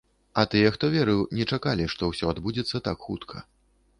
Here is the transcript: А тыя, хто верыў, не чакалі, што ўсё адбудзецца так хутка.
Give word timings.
А 0.43 0.45
тыя, 0.53 0.69
хто 0.77 0.89
верыў, 0.93 1.19
не 1.41 1.45
чакалі, 1.57 1.85
што 1.95 2.03
ўсё 2.13 2.31
адбудзецца 2.33 2.81
так 2.87 2.97
хутка. 3.11 3.45